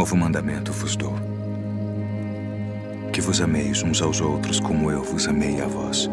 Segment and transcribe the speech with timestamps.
[0.00, 1.12] novo mandamento vos dou:
[3.12, 6.08] que vos ameis uns aos outros como eu vos amei a vós,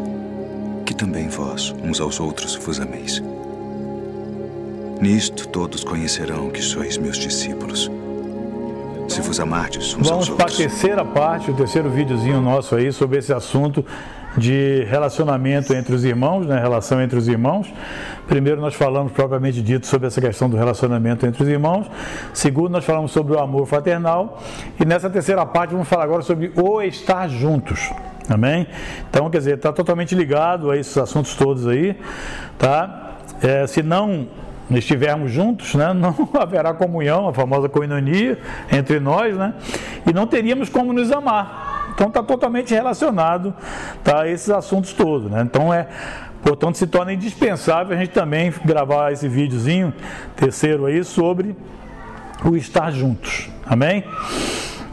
[0.84, 3.22] que também vós uns aos outros vos ameis.
[5.00, 7.90] Nisto todos conhecerão que sois meus discípulos.
[9.08, 10.56] Se vos amardes uns Vamos aos para a outros.
[10.58, 13.82] terceira parte, o terceiro videozinho nosso aí sobre esse assunto
[14.38, 16.58] de relacionamento entre os irmãos, né?
[16.60, 17.72] Relação entre os irmãos.
[18.26, 21.90] Primeiro nós falamos propriamente dito sobre essa questão do relacionamento entre os irmãos.
[22.32, 24.40] Segundo nós falamos sobre o amor fraternal
[24.78, 27.90] e nessa terceira parte vamos falar agora sobre o estar juntos.
[28.28, 28.66] Amém?
[29.08, 31.96] Então, quer dizer, está totalmente ligado a esses assuntos todos aí,
[32.58, 33.14] tá?
[33.42, 34.28] É, se não
[34.70, 38.38] estivermos juntos, né, não haverá comunhão, a famosa coinonia
[38.70, 39.54] entre nós, né,
[40.06, 41.77] e não teríamos como nos amar.
[41.98, 43.52] Então está totalmente relacionado
[44.04, 45.28] tá, a esses assuntos todos.
[45.28, 45.42] Né?
[45.42, 45.88] Então é,
[46.44, 49.92] portanto, se torna indispensável a gente também gravar esse videozinho
[50.36, 51.56] terceiro aí sobre
[52.44, 53.50] o estar juntos.
[53.66, 54.04] Amém?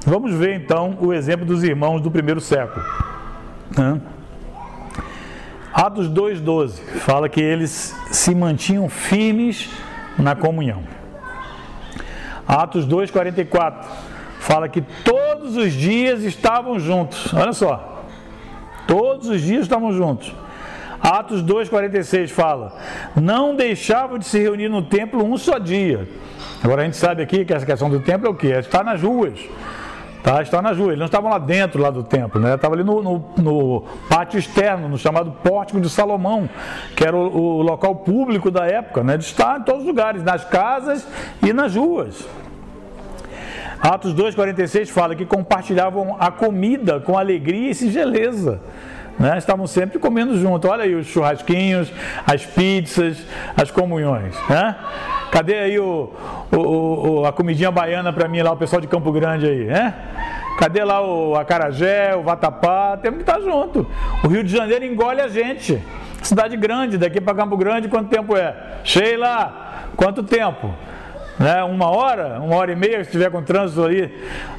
[0.03, 2.83] Vamos ver então o exemplo dos irmãos do primeiro século.
[3.77, 4.01] né?
[5.71, 9.69] Atos 2,12 fala que eles se mantinham firmes
[10.17, 10.81] na comunhão.
[12.47, 13.85] Atos 2,44
[14.39, 15.24] fala que todos
[15.55, 17.33] os dias estavam juntos.
[17.33, 18.03] Olha só,
[18.87, 20.33] todos os dias estavam juntos.
[20.99, 22.73] Atos 2,46 fala:
[23.15, 26.07] não deixavam de se reunir no templo um só dia.
[26.63, 28.51] Agora a gente sabe aqui que essa questão do templo é o que?
[28.51, 29.39] É estar nas ruas.
[30.23, 30.89] Tá, está nas ruas.
[30.89, 32.55] Eles não estavam lá dentro lá do templo, né?
[32.55, 36.49] Estavam ali no, no, no pátio externo, no chamado Pórtico de Salomão,
[36.95, 39.17] que era o, o local público da época, né?
[39.17, 41.07] De estar em todos os lugares, nas casas
[41.43, 42.27] e nas ruas.
[43.81, 48.59] Atos 2,46 fala que compartilhavam a comida com alegria e singeleza.
[49.19, 49.37] Né?
[49.37, 50.67] Estavam sempre comendo junto.
[50.67, 51.91] Olha aí os churrasquinhos,
[52.25, 53.25] as pizzas,
[53.55, 54.35] as comunhões.
[54.49, 54.75] Né?
[55.31, 56.11] Cadê aí o,
[56.51, 56.57] o,
[57.21, 59.93] o- a comidinha baiana para mim lá, o pessoal de Campo Grande aí, né?
[60.57, 62.97] Cadê lá o acarajé, o vatapá?
[63.01, 63.85] Temos que estar junto.
[64.23, 65.81] O Rio de Janeiro engole a gente.
[66.21, 68.55] Cidade grande, daqui para Campo Grande, quanto tempo é?
[68.83, 70.73] Sheila, quanto tempo?
[71.39, 71.63] Né?
[71.63, 74.13] Uma hora, uma hora e meia, se estiver com trânsito ali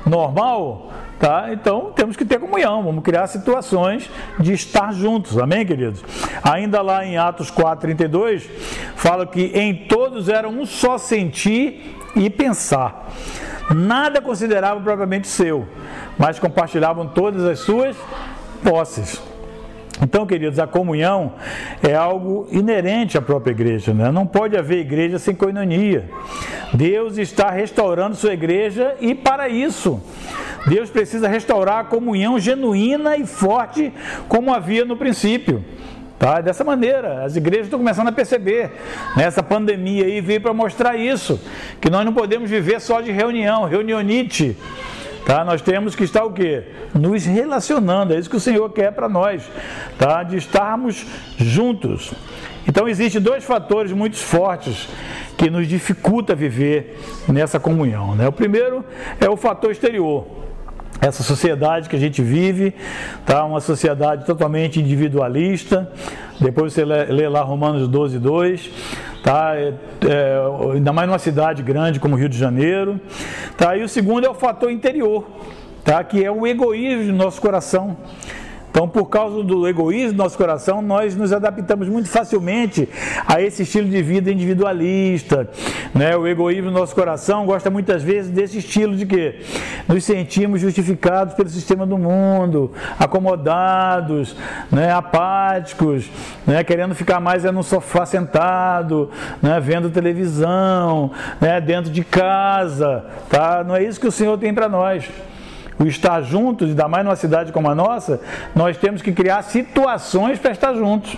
[0.04, 1.48] normal, tá?
[1.53, 6.04] Então temos que ter comunhão, vamos criar situações de estar juntos, amém, queridos?
[6.42, 8.48] Ainda lá em Atos 4,32,
[8.94, 13.08] fala que em todos era um só sentir e pensar.
[13.75, 15.66] Nada consideravam propriamente seu,
[16.19, 17.97] mas compartilhavam todas as suas
[18.62, 19.20] posses.
[20.02, 21.34] Então, queridos, a comunhão
[21.82, 24.10] é algo inerente à própria igreja, né?
[24.10, 26.08] Não pode haver igreja sem coinonia.
[26.74, 30.00] Deus está restaurando sua igreja e para isso,
[30.66, 33.92] Deus precisa restaurar a comunhão genuína e forte
[34.28, 35.64] como havia no princípio.
[36.18, 36.40] Tá?
[36.40, 38.72] Dessa maneira, as igrejas estão começando a perceber.
[39.16, 39.24] Né?
[39.24, 41.40] Essa pandemia aí veio para mostrar isso,
[41.80, 44.56] que nós não podemos viver só de reunião, reunionite.
[45.26, 45.44] Tá?
[45.44, 46.62] Nós temos que estar o quê?
[46.94, 49.42] Nos relacionando, é isso que o Senhor quer para nós,
[49.98, 50.22] tá?
[50.22, 51.04] de estarmos
[51.37, 52.14] juntos.
[52.66, 54.88] Então existem dois fatores muito fortes
[55.37, 58.14] que nos dificulta viver nessa comunhão.
[58.14, 58.28] Né?
[58.28, 58.84] O primeiro
[59.20, 60.28] é o fator exterior.
[61.00, 62.72] Essa sociedade que a gente vive,
[63.26, 63.44] tá?
[63.44, 65.93] uma sociedade totalmente individualista.
[66.41, 68.70] Depois você lê, lá Romanos 12, 2.
[69.26, 69.56] Tá?
[69.56, 69.75] É,
[70.09, 70.38] é,
[70.72, 73.00] ainda mais numa cidade grande como Rio de Janeiro.
[73.56, 73.76] Tá?
[73.76, 75.26] E o segundo é o fator interior,
[75.82, 76.04] tá?
[76.04, 77.97] que é o egoísmo do nosso coração.
[78.76, 82.87] Então, por causa do egoísmo do nosso coração, nós nos adaptamos muito facilmente
[83.26, 85.48] a esse estilo de vida individualista.
[85.94, 86.14] Né?
[86.14, 89.41] O egoísmo do nosso coração gosta muitas vezes desse estilo de que
[89.88, 94.37] nos sentimos justificados pelo sistema do mundo, acomodados,
[94.70, 94.93] né?
[94.93, 96.11] apáticos,
[96.46, 96.62] né?
[96.62, 99.58] querendo ficar mais é no sofá sentado, né?
[99.58, 101.62] vendo televisão, né?
[101.62, 103.06] dentro de casa.
[103.31, 103.64] Tá?
[103.64, 105.08] Não é isso que o Senhor tem para nós
[105.78, 108.20] o estar juntos, ainda mais numa cidade como a nossa,
[108.55, 111.17] nós temos que criar situações para estar juntos.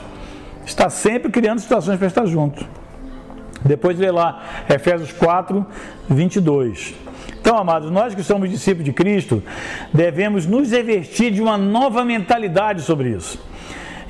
[0.67, 2.67] Está sempre criando situações para estar juntos.
[3.65, 5.67] Depois lê lá Efésios 4,
[6.09, 6.95] 22.
[7.41, 9.43] Então, amados, nós que somos discípulos de Cristo,
[9.93, 13.39] devemos nos revestir de uma nova mentalidade sobre isso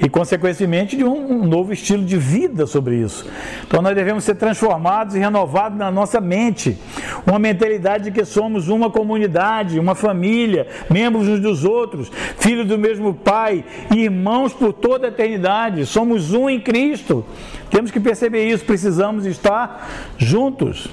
[0.00, 3.26] e, consequentemente, de um, um, novo estilo de vida sobre isso.
[3.66, 6.78] Então, nós devemos ser transformados e renovados na nossa mente,
[7.26, 12.78] uma mentalidade de que somos uma comunidade, uma família, membros uns dos outros, filhos do
[12.78, 17.24] mesmo Pai, irmãos por toda a eternidade, somos um em Cristo.
[17.70, 20.88] Temos que perceber isso, precisamos estar juntos.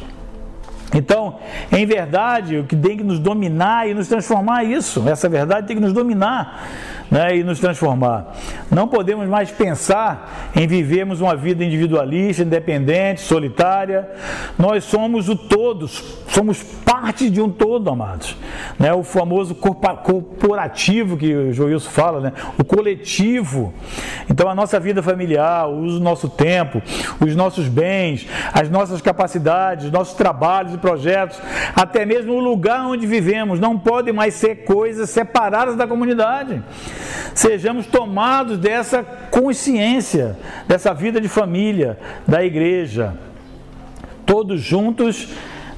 [0.96, 1.36] Então,
[1.72, 5.08] em verdade, o que tem que nos dominar e nos transformar é isso.
[5.08, 6.64] Essa verdade tem que nos dominar.
[7.10, 8.36] né, e nos transformar.
[8.72, 14.10] Não podemos mais pensar em vivermos uma vida individualista, independente, solitária.
[14.58, 18.36] Nós somos o todos, somos parte de um todo, amados.
[18.80, 23.74] Né, o famoso corporativo que o Joilson fala, né, o coletivo.
[24.30, 26.82] Então, a nossa vida familiar, o nosso tempo,
[27.20, 31.42] os nossos bens, as nossas capacidades, nossos trabalhos projetos,
[31.76, 36.62] até mesmo o lugar onde vivemos, não podem mais ser coisas separadas da comunidade.
[37.34, 40.38] Sejamos tomados dessa consciência,
[40.68, 41.98] dessa vida de família,
[42.28, 43.18] da igreja,
[44.28, 45.28] todos juntos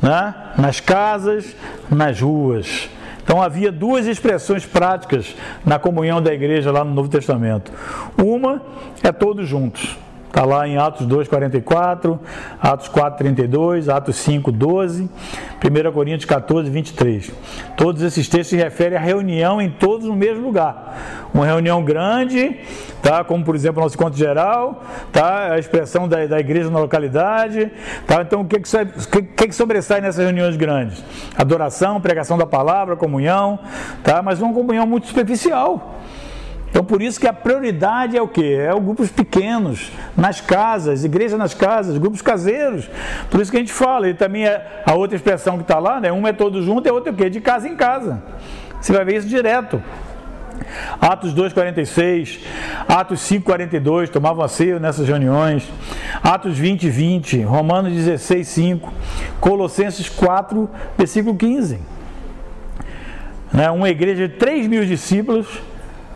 [0.02, 1.56] né, nas casas,
[1.90, 2.90] nas ruas.
[3.24, 5.34] Então havia duas expressões práticas
[5.66, 7.72] na comunhão da igreja lá no Novo Testamento.
[8.22, 8.62] Uma
[9.02, 9.98] é todos juntos.
[10.38, 12.20] Está lá em Atos 2,44,
[12.62, 17.32] Atos 4,32, Atos 5,12, 1 Coríntios 14, 23.
[17.76, 21.28] Todos esses textos se referem à reunião em todos no mesmo lugar.
[21.34, 22.56] Uma reunião grande,
[23.02, 23.24] tá?
[23.24, 25.54] como por exemplo o nosso encontro geral, tá?
[25.54, 27.72] a expressão da, da igreja na localidade.
[28.06, 28.22] Tá?
[28.22, 31.04] Então o que, que, que, que sobressai nessas reuniões grandes?
[31.36, 33.58] Adoração, pregação da palavra, comunhão,
[34.04, 34.22] tá?
[34.22, 35.96] mas uma comunhão muito superficial.
[36.70, 38.54] Então por isso que a prioridade é o que?
[38.54, 42.90] É os grupos pequenos, nas casas, igreja nas casas, grupos caseiros.
[43.30, 46.00] Por isso que a gente fala, e também é a outra expressão que está lá,
[46.00, 46.12] né?
[46.12, 47.30] Um é todo junto e a outra é o quê?
[47.30, 48.22] De casa em casa.
[48.82, 49.82] Você vai ver isso direto.
[51.00, 52.40] Atos 2,46,
[52.88, 55.70] Atos 5,42, tomavam a ceia nessas reuniões,
[56.22, 58.94] Atos 20, 20, Romanos 16, 5,
[59.40, 61.80] Colossenses 4, versículo 15.
[63.54, 63.70] Né?
[63.70, 65.48] Uma igreja de 3 mil discípulos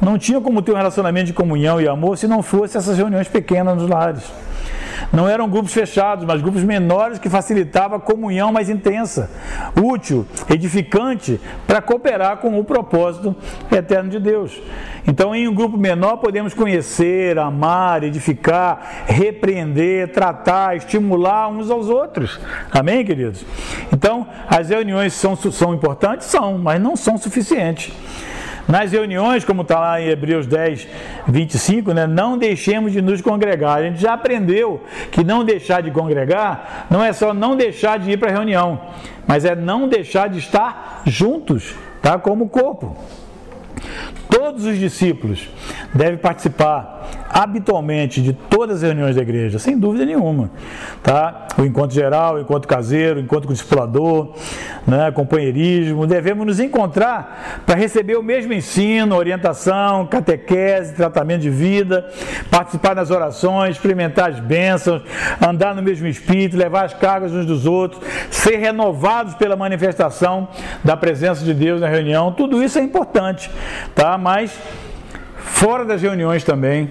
[0.02, 3.28] não tinha como ter um relacionamento de comunhão e amor se não fosse essas reuniões
[3.28, 4.24] pequenas nos lares.
[5.12, 9.30] Não eram grupos fechados, mas grupos menores que facilitavam a comunhão mais intensa,
[9.76, 13.36] útil, edificante para cooperar com o propósito
[13.72, 14.62] eterno de Deus.
[15.06, 22.40] Então, em um grupo menor, podemos conhecer, amar, edificar, repreender, tratar, estimular uns aos outros.
[22.72, 23.44] Amém, queridos?
[23.92, 26.28] Então, as reuniões são, são importantes?
[26.28, 27.92] São, mas não são suficientes.
[28.68, 30.88] Nas reuniões, como está lá em Hebreus 10,
[31.28, 33.78] 25, né, não deixemos de nos congregar.
[33.78, 34.82] A gente já aprendeu
[35.12, 38.80] que não deixar de congregar não é só não deixar de ir para a reunião,
[39.28, 42.18] mas é não deixar de estar juntos, tá?
[42.18, 42.96] como corpo.
[44.30, 45.50] Todos os discípulos
[45.94, 50.52] devem participar habitualmente de todas as reuniões da igreja, sem dúvida nenhuma.
[51.04, 51.48] Tá?
[51.58, 54.34] O encontro geral, o encontro caseiro, o encontro com o discipulador,
[54.86, 55.12] né?
[55.12, 56.08] companheirismo.
[56.08, 62.10] Devemos nos encontrar para receber o mesmo ensino, orientação, catequese, tratamento de vida,
[62.50, 65.02] participar das orações, experimentar as bênçãos,
[65.46, 70.48] andar no mesmo espírito, levar as cargas uns dos outros, ser renovados pela manifestação
[70.84, 72.32] da presença de Deus na reunião.
[72.32, 73.50] Tudo isso é importante,
[73.96, 74.18] tá?
[74.18, 74.58] Mas
[75.38, 76.90] fora das reuniões também,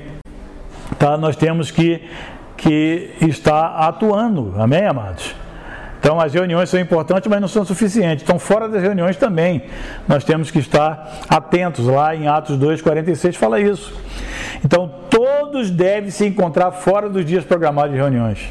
[0.98, 1.16] tá?
[1.16, 2.02] Nós temos que
[2.60, 4.54] que estar atuando.
[4.58, 5.34] Amém, amados?
[6.00, 8.24] Então as reuniões são importantes, mas não são suficientes.
[8.24, 9.64] Então, fora das reuniões também,
[10.08, 11.86] nós temos que estar atentos.
[11.86, 13.92] Lá em Atos 2,46 fala isso.
[14.64, 18.50] Então, todos devem se encontrar fora dos dias programados de reuniões.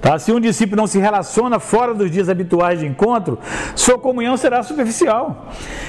[0.00, 0.20] Tá?
[0.20, 3.40] Se um discípulo não se relaciona fora dos dias habituais de encontro,
[3.74, 5.48] sua comunhão será superficial.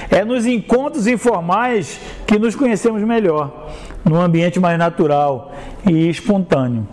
[0.10, 3.70] É nos encontros informais que nos conhecemos melhor,
[4.03, 5.51] num ambiente mais natural
[5.86, 6.88] e espontâneo.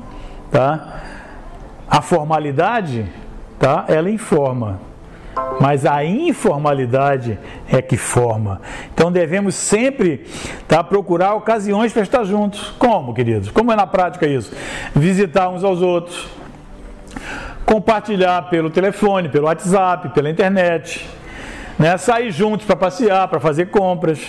[0.50, 1.00] Tá?
[1.88, 3.11] A formalidade,
[3.64, 3.87] tá?
[3.88, 4.78] ela informa,
[5.59, 8.61] mas a informalidade é que forma.
[8.92, 10.26] Então devemos sempre
[10.68, 12.75] tá, procurar ocasiões para estar juntos.
[12.78, 13.50] Como, queridos?
[13.50, 14.52] Como é na prática isso?
[14.94, 16.28] Visitar uns aos outros
[17.64, 21.09] compartilhar pelo telefone, pelo WhatsApp, pela internet,
[21.78, 21.97] né?
[21.97, 24.21] sair juntos para passear, para fazer compras,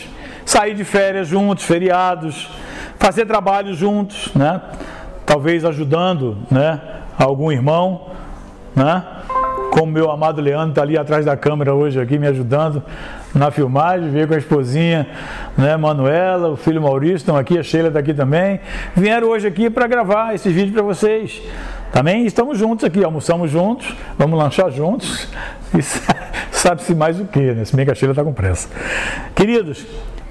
[0.46, 2.50] sair de férias juntos, feriados,
[2.98, 4.62] fazer trabalho juntos, né?
[5.26, 6.80] talvez ajudando né?
[7.20, 8.16] algum irmão,
[8.76, 9.04] né?
[9.76, 12.82] como meu amado Leandro está ali atrás da câmera hoje aqui me ajudando
[13.34, 15.06] na filmagem, veio com a esposinha,
[15.58, 18.62] né, Manuela, o filho Maurício estão aqui, a Sheila está aqui também.
[18.96, 21.42] Vieram hoje aqui para gravar esses vídeos para vocês.
[21.92, 25.28] Também estamos juntos aqui, almoçamos juntos, vamos lanchar juntos.
[25.78, 25.82] E
[26.56, 27.66] sabe-se mais o que, né?
[27.66, 28.70] Se bem que a Sheila está com pressa.
[29.36, 29.86] Queridos,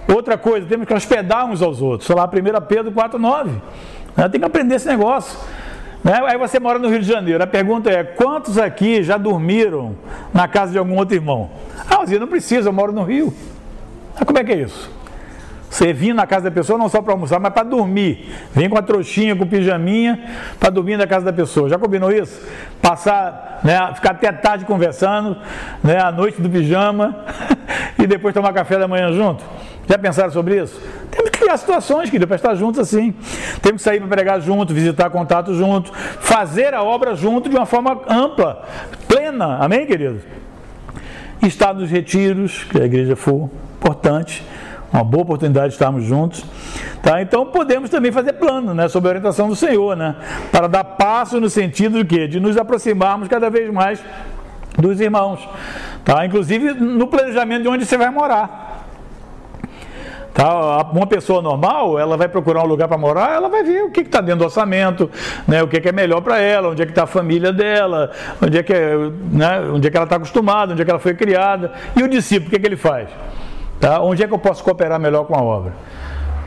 [0.09, 2.07] outra coisa, temos que hospedar uns aos outros.
[2.07, 3.51] Sei lá, 1 Pedro 4,9.
[4.17, 4.29] Né?
[4.31, 5.39] Tem que aprender esse negócio.
[6.04, 6.20] Né?
[6.26, 7.42] Aí você mora no Rio de Janeiro.
[7.42, 9.96] A pergunta é: quantos aqui já dormiram
[10.34, 11.50] na casa de algum outro irmão?
[11.90, 13.32] Ah, mas não preciso, eu moro no Rio.
[14.14, 14.92] Mas como é que é isso?
[15.70, 18.32] Você vir na casa da pessoa não só para almoçar, mas para dormir.
[18.52, 20.23] Vem com a trouxinha, com pijaminha,
[20.61, 21.68] para dormir na casa da pessoa.
[21.68, 22.40] Já combinou isso?
[22.80, 25.37] Passar, né, ficar até tarde conversando,
[25.82, 27.25] né, a noite do pijama
[27.99, 29.42] e depois tomar café da manhã junto?
[29.88, 30.81] Já pensaram sobre isso?
[31.11, 33.14] Tem Temos que criar situações, querido, para estar juntos assim.
[33.61, 37.67] Temos que sair para pregar junto, visitar contato junto, fazer a obra junto de uma
[37.67, 38.64] forma ampla,
[39.07, 39.59] plena.
[39.59, 40.21] Amém, querido?
[41.43, 44.43] Estar nos retiros, que a igreja for importante
[44.95, 46.45] uma boa oportunidade de estarmos juntos.
[47.03, 47.21] Tá?
[47.21, 50.14] Então podemos também fazer plano né, sob a orientação do Senhor, né,
[50.53, 52.29] para dar passo no sentido de quê?
[52.29, 54.00] De nos aproximarmos cada vez mais
[54.79, 55.41] dos irmãos.
[56.05, 56.25] Tá?
[56.25, 58.74] Inclusive no planejamento de onde você vai morar.
[60.35, 60.83] Tá?
[60.93, 64.00] Uma pessoa normal, ela vai procurar um lugar para morar, ela vai ver o que
[64.00, 65.09] está dentro do orçamento,
[65.47, 65.62] né?
[65.62, 68.11] o que, que é melhor para ela, onde é que está a família dela,
[68.43, 68.75] onde é que,
[69.31, 69.61] né?
[69.73, 71.73] onde é que ela está acostumada, onde é que ela foi criada.
[71.95, 73.09] E o discípulo, o que, que ele faz?
[73.79, 74.00] Tá?
[74.00, 75.73] Onde é que eu posso cooperar melhor com a obra?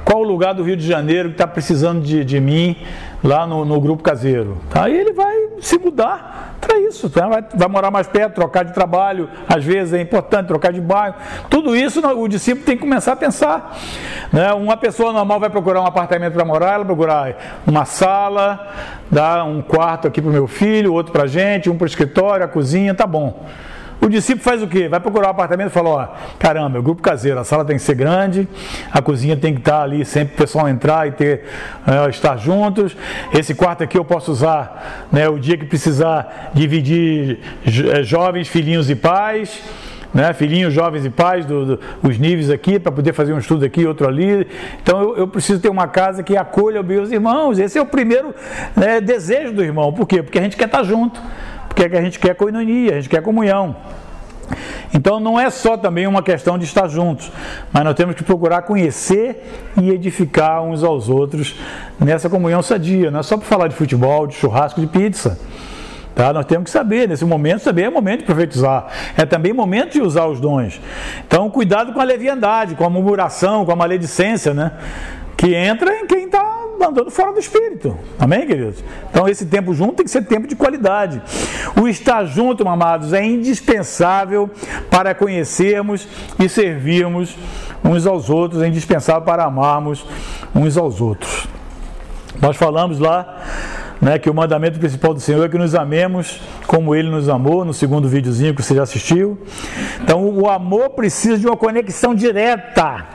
[0.04, 2.78] Qual o lugar do Rio de Janeiro que está precisando de, de mim
[3.22, 4.58] lá no, no, grupo caseiro?
[4.70, 4.84] Tá?
[4.86, 7.28] Aí ele vai se mudar para isso, tá?
[7.28, 11.16] vai, vai, morar mais perto, trocar de trabalho, às vezes é importante trocar de bairro.
[11.50, 13.78] Tudo isso o discípulo tem que começar a pensar.
[14.32, 14.52] Né?
[14.54, 18.68] Uma pessoa normal vai procurar um apartamento para morar, ela procurar uma sala,
[19.10, 21.88] dá um quarto aqui para o meu filho, outro para a gente, um para o
[21.88, 23.46] escritório, a cozinha, tá bom.
[24.00, 24.88] O discípulo faz o quê?
[24.88, 27.78] Vai procurar o um apartamento e fala: ó, caramba, é grupo caseiro, a sala tem
[27.78, 28.48] que ser grande,
[28.92, 31.46] a cozinha tem que estar ali sempre o pessoal entrar e ter,
[31.86, 32.96] é, estar juntos.
[33.34, 38.90] Esse quarto aqui eu posso usar né, o dia que precisar dividir é, jovens, filhinhos
[38.90, 39.62] e pais.
[40.14, 43.66] Né, filhinhos, jovens e pais, do, do, os níveis aqui, para poder fazer um estudo
[43.66, 44.48] aqui, outro ali.
[44.82, 47.60] Então eu, eu, preciso ter uma casa que acolha meus irmãos.
[47.60, 48.34] Esse é o primeiro
[48.76, 49.92] né, desejo do irmão.
[49.92, 50.24] Por quê?
[50.24, 51.22] Porque a gente quer estar junto
[51.78, 53.76] porque a gente quer coinonia, a gente quer comunhão.
[54.92, 57.32] Então não é só também uma questão de estar juntos,
[57.72, 59.44] mas nós temos que procurar conhecer
[59.80, 61.56] e edificar uns aos outros
[62.00, 63.12] nessa comunhão sadia.
[63.12, 65.40] Não é só para falar de futebol, de churrasco, de pizza.
[66.16, 66.34] Tá?
[66.34, 70.02] Nós temos que saber, nesse momento também é momento de profetizar, é também momento de
[70.02, 70.82] usar os dons.
[71.28, 74.72] Então, cuidado com a leviandade, com a murmuração, com a maledicência, né?
[75.38, 77.98] que entra em quem está andando fora do espírito.
[78.20, 78.84] Amém, queridos?
[79.10, 81.22] Então, esse tempo junto tem que ser tempo de qualidade.
[81.80, 84.50] O estar junto, amados, é indispensável
[84.90, 86.08] para conhecermos
[86.40, 87.36] e servirmos
[87.84, 90.06] uns aos outros, é indispensável para amarmos
[90.54, 91.48] uns aos outros.
[92.42, 93.42] Nós falamos lá
[94.02, 97.66] né, que o mandamento principal do Senhor é que nos amemos como Ele nos amou,
[97.66, 99.38] no segundo videozinho que você já assistiu.
[100.02, 103.06] Então, o amor precisa de uma conexão direta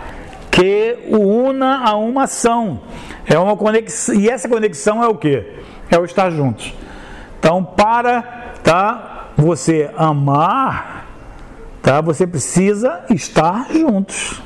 [0.52, 2.82] que o una a uma ação.
[3.26, 5.44] É uma conexão, e essa conexão é o que?
[5.90, 6.74] É o estar juntos.
[7.38, 8.22] Então, para
[8.62, 11.06] tá, você amar,
[11.80, 14.42] tá, você precisa estar juntos.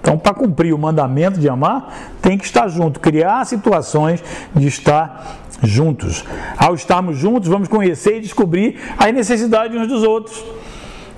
[0.00, 1.92] Então, para cumprir o mandamento de amar,
[2.22, 4.22] tem que estar junto, criar situações
[4.54, 6.24] de estar juntos.
[6.56, 10.44] Ao estarmos juntos, vamos conhecer e descobrir as necessidades uns dos outros.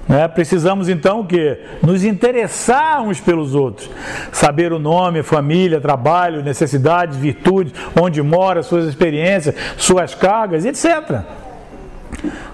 [0.08, 0.26] Né?
[0.26, 3.90] Precisamos então que nos interessar uns pelos outros,
[4.32, 11.24] saber o nome, família, trabalho, necessidades, virtudes, onde mora, suas experiências, suas cargas, etc.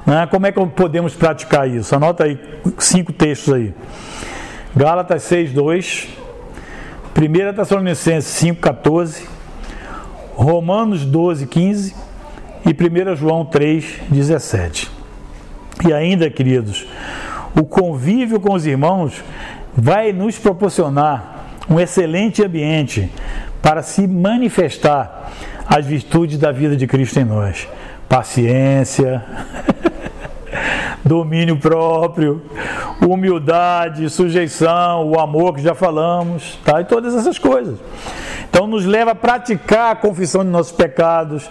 [0.04, 0.26] Né?
[0.30, 1.94] Como é que podemos praticar isso?
[1.94, 2.38] Anota aí
[2.78, 3.72] cinco textos aí.
[4.76, 6.08] Gálatas 6:2,
[7.14, 9.22] 1 Tessalonicenses 5:14,
[10.34, 11.94] Romanos 12:15
[12.66, 14.90] e 1 João 3:17.
[15.86, 16.86] E ainda, queridos,
[17.56, 19.22] o convívio com os irmãos
[19.76, 23.10] vai nos proporcionar um excelente ambiente
[23.62, 25.32] para se manifestar
[25.66, 27.66] as virtudes da vida de Cristo em nós.
[28.08, 29.24] Paciência,
[31.04, 32.42] domínio próprio,
[33.00, 36.80] humildade, sujeição, o amor que já falamos, tá?
[36.80, 37.78] E todas essas coisas.
[38.48, 41.50] Então nos leva a praticar a confissão de nossos pecados,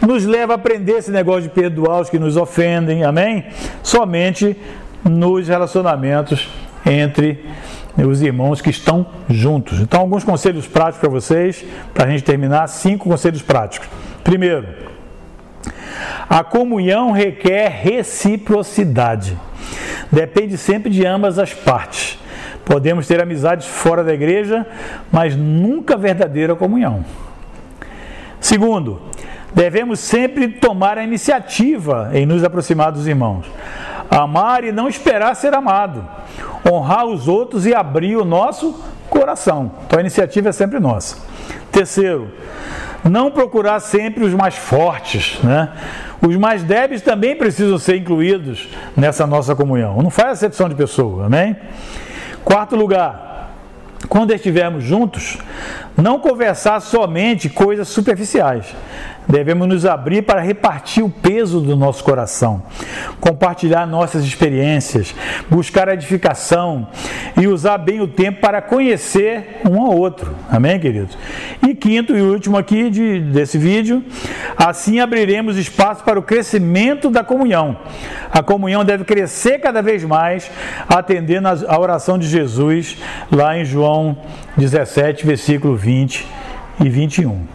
[0.00, 3.46] nos leva a aprender esse negócio de perdoar os que nos ofendem, amém?
[3.82, 4.56] Somente
[5.04, 6.48] nos relacionamentos
[6.84, 7.44] entre
[7.96, 9.80] os irmãos que estão juntos.
[9.80, 13.88] Então, alguns conselhos práticos para vocês, para a gente terminar, cinco conselhos práticos.
[14.22, 14.66] Primeiro,
[16.28, 19.38] a comunhão requer reciprocidade.
[20.10, 22.18] Depende sempre de ambas as partes.
[22.64, 24.66] Podemos ter amizades fora da igreja,
[25.12, 27.04] mas nunca verdadeira comunhão.
[28.40, 29.00] Segundo,
[29.54, 33.46] devemos sempre tomar a iniciativa em nos aproximar dos irmãos.
[34.10, 36.06] Amar e não esperar ser amado.
[36.70, 39.70] Honrar os outros e abrir o nosso coração.
[39.86, 41.16] Então a iniciativa é sempre nossa.
[41.70, 42.30] Terceiro,
[43.02, 45.70] não procurar sempre os mais fortes, né?
[46.22, 50.00] Os mais débeis também precisam ser incluídos nessa nossa comunhão.
[50.02, 51.56] Não faz acepção de pessoa, amém?
[52.44, 53.50] Quarto lugar,
[54.08, 55.38] quando estivermos juntos,
[55.96, 58.74] não conversar somente coisas superficiais.
[59.26, 62.62] Devemos nos abrir para repartir o peso do nosso coração,
[63.20, 65.14] compartilhar nossas experiências,
[65.48, 66.86] buscar edificação
[67.40, 70.34] e usar bem o tempo para conhecer um ao outro.
[70.50, 71.16] Amém, queridos?
[71.66, 74.04] E quinto e último aqui de, desse vídeo,
[74.58, 77.78] assim abriremos espaço para o crescimento da comunhão.
[78.30, 80.50] A comunhão deve crescer cada vez mais,
[80.86, 82.98] atendendo a oração de Jesus
[83.32, 84.18] lá em João
[84.58, 87.46] 17, versículo 20 e 21.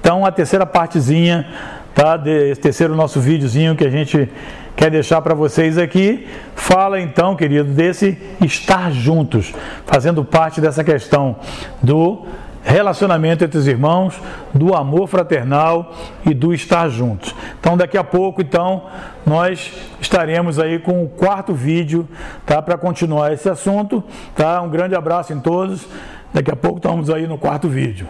[0.00, 1.46] Então, a terceira partezinha,
[1.94, 2.16] tá?
[2.16, 4.28] Desse terceiro nosso videozinho que a gente
[4.76, 9.52] quer deixar para vocês aqui, fala então, querido, desse estar juntos,
[9.84, 11.36] fazendo parte dessa questão
[11.82, 12.26] do
[12.62, 14.20] relacionamento entre os irmãos,
[14.54, 17.34] do amor fraternal e do estar juntos.
[17.58, 18.84] Então, daqui a pouco, então,
[19.26, 22.06] nós estaremos aí com o quarto vídeo,
[22.44, 24.04] tá, para continuar esse assunto,
[24.36, 24.60] tá?
[24.62, 25.88] Um grande abraço em todos.
[26.32, 28.06] Daqui a pouco estamos aí no quarto vídeo.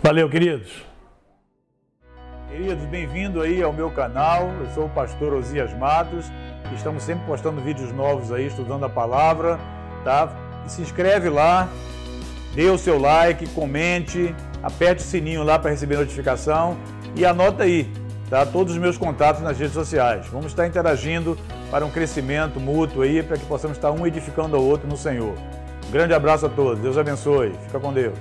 [0.00, 0.84] Valeu, queridos.
[2.48, 4.48] Queridos, bem-vindo aí ao meu canal.
[4.60, 6.30] Eu sou o pastor Osias Matos.
[6.76, 9.58] Estamos sempre postando vídeos novos aí, estudando a palavra,
[10.04, 10.28] tá?
[10.68, 11.68] Se inscreve lá,
[12.54, 14.32] dê o seu like, comente,
[14.62, 16.76] aperte o sininho lá para receber notificação
[17.16, 17.90] e anota aí,
[18.30, 18.46] tá?
[18.46, 20.28] Todos os meus contatos nas redes sociais.
[20.28, 21.36] Vamos estar interagindo
[21.68, 25.34] para um crescimento mútuo aí, para que possamos estar um edificando ao outro no Senhor.
[25.90, 26.80] Grande abraço a todos.
[26.80, 27.52] Deus abençoe.
[27.66, 28.18] Fica com Deus.